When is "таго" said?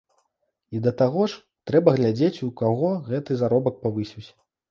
1.01-1.25